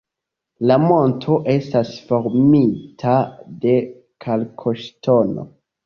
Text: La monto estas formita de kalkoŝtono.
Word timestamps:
La 0.71 0.77
monto 0.83 1.35
estas 1.57 1.93
formita 2.09 3.15
de 3.69 3.79
kalkoŝtono. 4.29 5.51